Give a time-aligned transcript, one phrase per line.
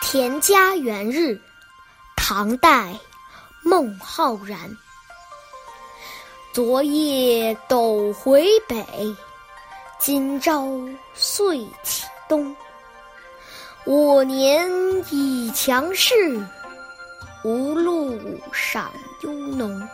[0.00, 1.38] 田家园日，
[2.16, 2.98] 唐代，
[3.62, 4.58] 孟浩然。
[6.52, 8.84] 昨夜斗回北，
[9.98, 10.66] 今朝
[11.14, 12.56] 岁启东。
[13.84, 14.68] 我年
[15.10, 16.44] 已强势，
[17.44, 18.18] 无路
[18.52, 18.90] 赏
[19.22, 19.88] 幽农。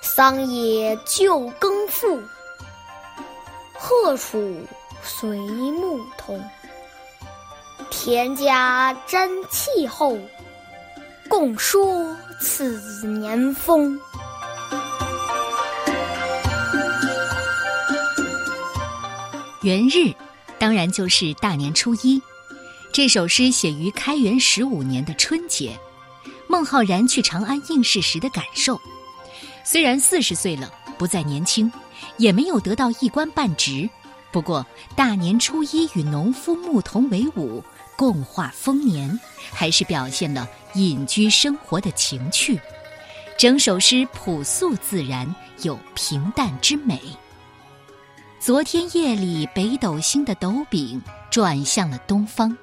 [0.00, 2.22] 桑野旧耕赋，
[3.74, 4.64] 鹤锄
[5.02, 6.42] 随牧童。
[8.06, 10.16] 田家沾气候，
[11.28, 13.98] 共说此年丰。
[19.62, 20.14] 元日，
[20.56, 22.22] 当然就是大年初一。
[22.92, 25.76] 这首诗写于开元十五年的春节，
[26.46, 28.80] 孟浩然去长安应试时的感受。
[29.64, 31.72] 虽然四十岁了，不再年轻，
[32.18, 33.90] 也没有得到一官半职，
[34.30, 37.64] 不过大年初一与农夫牧童为伍。
[37.96, 39.18] 共话丰年，
[39.50, 42.60] 还是表现了隐居生活的情趣。
[43.38, 47.00] 整首诗朴素自然，有平淡之美。
[48.38, 52.56] 昨天夜里北斗星的斗柄转向了东方，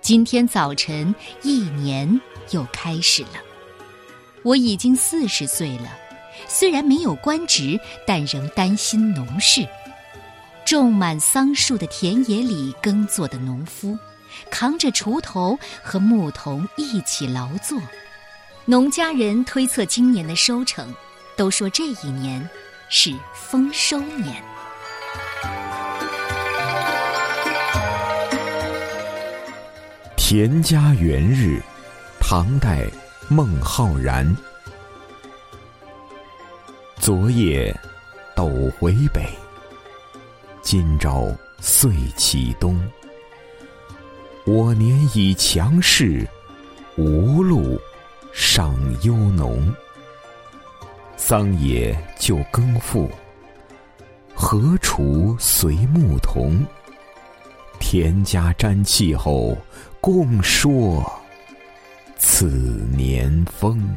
[0.00, 3.40] 今天早晨一年又开始了。
[4.42, 5.96] 我已经四十岁了，
[6.48, 9.66] 虽然没有官职，但仍担心农事。
[10.66, 13.96] 种满桑树的田野里耕作的农夫。
[14.50, 17.80] 扛着锄头和牧童一起劳作，
[18.64, 20.94] 农家人推测今年的收成，
[21.36, 22.48] 都说这一年
[22.88, 24.42] 是丰收年。
[30.16, 31.60] 田家元日，
[32.18, 32.88] 唐代，
[33.28, 34.34] 孟浩然。
[36.98, 37.78] 昨夜
[38.34, 38.48] 斗
[38.80, 39.22] 回北，
[40.62, 41.28] 今朝
[41.60, 42.80] 岁启东。
[44.46, 46.28] 我年已强势，
[46.98, 47.80] 无路
[48.30, 49.74] 尚忧农。
[51.16, 53.10] 桑野就耕赋，
[54.34, 56.62] 荷锄随牧童。
[57.80, 59.56] 田家沾气候，
[59.98, 61.02] 共说
[62.18, 62.46] 此
[62.94, 63.96] 年丰。